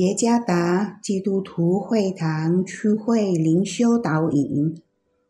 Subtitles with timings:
[0.00, 4.74] 耶加达基督徒会堂区会灵修导引，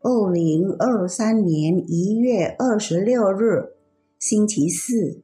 [0.01, 3.65] 二零二三年一月二十六日，
[4.21, 5.23] 星期四，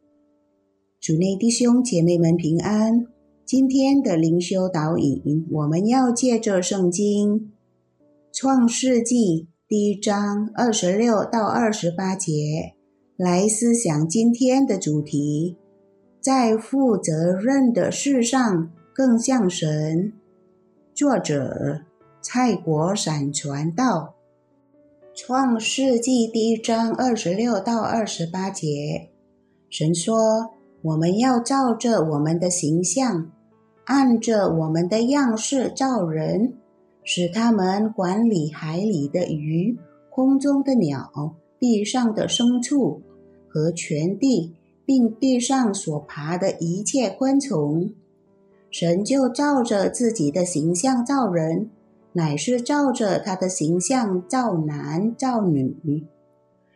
[1.01, 3.06] 主内弟兄姐妹们平安。
[3.45, 7.53] 今天的灵修导引，我们要借着圣经
[8.33, 12.33] 创世纪第一章二十六到二十八节
[13.17, 15.56] 来思想今天的主题，
[16.20, 18.73] 在负责任的事上。
[18.96, 20.10] 更像神。
[20.95, 21.82] 作者
[22.23, 24.14] 蔡国闪传道，
[25.14, 29.10] 创世纪第一章二十六到二十八节，
[29.69, 30.16] 神说
[30.80, 33.30] ：“我们要照着我们的形象，
[33.84, 36.55] 按着我们的样式造人，
[37.05, 43.03] 使他们管理海里的鱼、空中的鸟、地上的牲畜
[43.47, 44.55] 和全地，
[44.86, 47.91] 并地上所爬的一切昆虫。”
[48.70, 51.70] 神就照着自己的形象造人，
[52.12, 56.06] 乃是照着他的形象造男造女。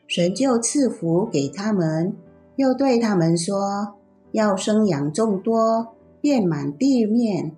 [0.07, 2.15] 神就赐福给他们，
[2.57, 3.97] 又对他们说
[4.33, 5.89] ：“要生养众多，
[6.21, 7.53] 遍满地面，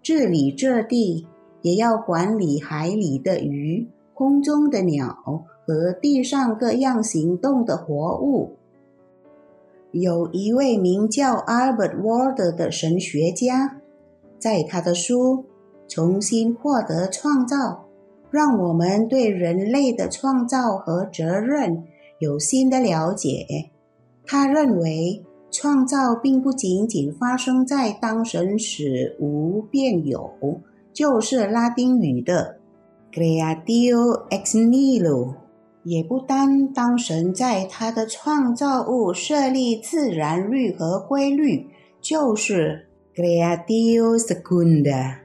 [0.00, 1.26] 治理这地，
[1.62, 8.52] 也要管理海里的鱼、空中的鸟和地上各样行动的活物。”
[9.90, 13.77] 有一位名叫 Albert Ward 的神学家。
[14.38, 15.36] 在他的书
[15.88, 17.56] 《重新获得创造》，
[18.30, 21.84] 让我们对人类的创造和责任
[22.18, 23.70] 有新的了解。
[24.24, 30.30] 他认为，创造并不仅仅发生在当神使无变有，
[30.92, 32.58] 就是拉丁语的
[33.10, 35.34] “creatio ex nihilo”，
[35.84, 41.66] 也不单当神在他的创造物设立自然律和规律，
[42.02, 42.87] 就是。
[43.18, 45.16] Creatio secunda，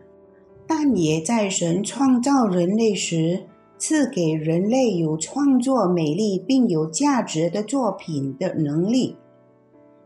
[0.66, 3.44] 但也在神创造人类时，
[3.78, 9.18] 赐给人类有创作美丽并有价值的作品的能力。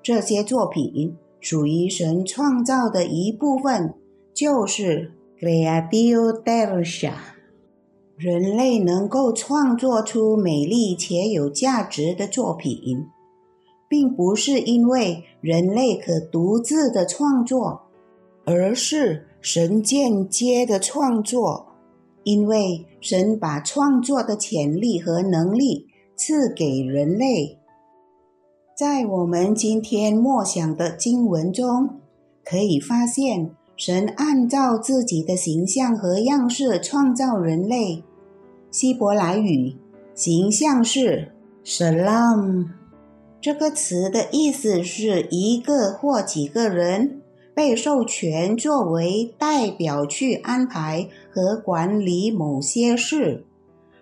[0.03, 3.94] 这些作品属于神创造的一部分，
[4.34, 7.14] 就是 Creatio delcia。
[8.18, 13.06] 人类能够创作出美丽且有价值的作品。
[13.90, 17.81] 并不是因为人类可独自的创作，
[18.46, 21.68] 而是神间接的创作，
[22.24, 27.58] 因为神把创作的潜力和能力赐给人类。
[28.75, 31.90] 在我们今天默想的经文中，
[32.44, 38.04] 可以发现神按照自己的形象和样式创造人类。
[38.69, 39.75] 希伯来语
[40.14, 41.31] 形象是
[41.64, 42.66] “salam”。
[43.47, 47.22] 这个词的意思是一个或几个人
[47.56, 53.46] 被授权作为代表去安排和管理某些事。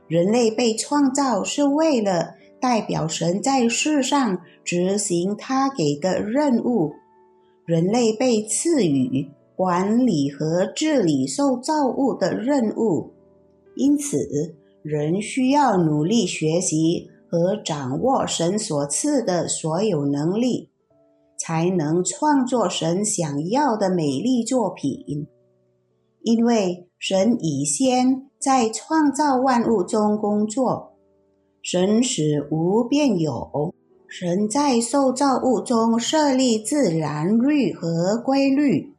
[0.08, 6.94] 人类被创造是为了代表神在世上执行他给的任务。
[7.68, 13.12] 人类被赐予管理和治理受造物的任务，
[13.76, 14.18] 因此
[14.82, 17.12] 人需要努力学习。
[17.36, 20.70] 和掌握神所赐的所有能力，
[21.38, 25.28] 才能创作神想要的美丽作品。
[26.22, 30.94] 因为神已先在创造万物中工作，
[31.62, 33.74] 神使无变有，
[34.08, 38.96] 神在受造物中设立自然律和规律，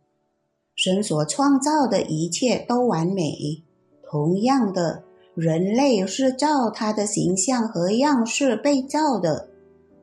[0.75, 3.65] 神所创造的一切都完美。
[4.07, 5.06] 同样的。
[5.37, 9.51] 人类是照他的形象和样式被造的。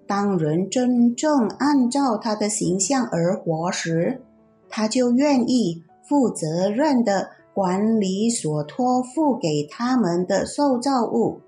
[0.05, 4.21] 当人真正按照他的形象而活时，
[4.69, 11.39] 他就愿意负责任地管理所托付给他们的受造物，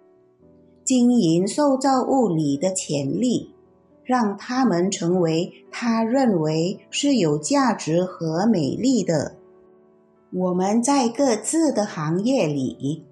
[0.83, 3.53] 经营受造物里的潜力，
[4.03, 9.35] 让他们成为他认为是有价值和美丽的。
[10.33, 13.03] 我们在各自的行业里。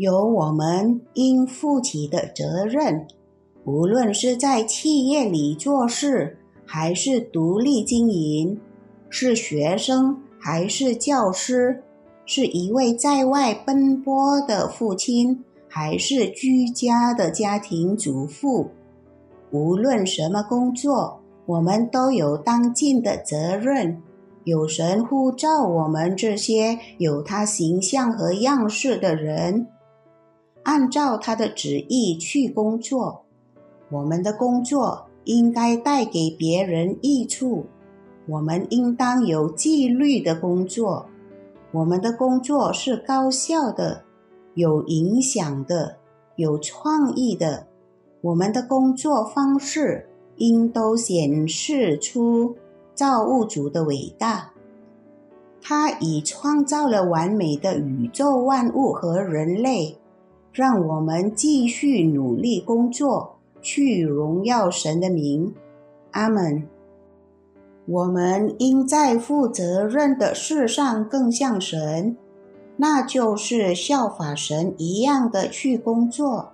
[0.00, 3.06] 有我们应负起的责任，
[3.66, 8.56] 无论是在企业里做事，还是独立经营；
[9.10, 11.82] 是学生，还是教师；
[12.24, 18.70] 是一位在外奔波的父亲，还是居家的家庭主妇。
[19.50, 24.00] 无论什么工作，我们都有当尽的责任。
[24.44, 29.66] 有神呼召我们这些有他形象和样式的人。
[30.62, 33.24] 按照他的旨意去工作，
[33.90, 37.66] 我们的工作应该带给别人益处。
[38.26, 41.06] 我们应当有纪律的工作。
[41.72, 44.04] 我们的工作是高效的、
[44.54, 45.96] 有影响的、
[46.36, 47.66] 有创意的。
[48.20, 52.56] 我们的工作方式应都显示出
[52.94, 54.52] 造物主的伟大。
[55.62, 59.98] 他已创造了完美的宇宙万物和人类，
[60.52, 65.54] 让我们继续努力工作，去荣耀神的名。
[66.10, 66.66] 阿门。
[67.86, 72.16] 我们应在负责任的事上更像神，
[72.76, 76.52] 那就是效法神一样的去工作，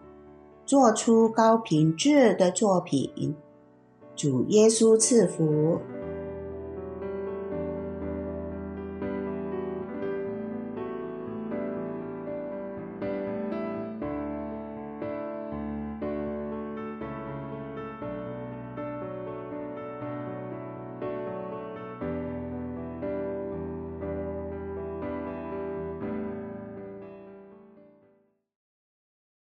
[0.64, 3.34] 做出高品质的作品。
[4.14, 5.78] 主耶稣赐福。